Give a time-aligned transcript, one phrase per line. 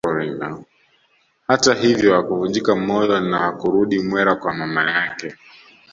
[1.47, 5.33] Hata hivyo hakuvunjika moyo na hakurudi Mwera kwa mama yake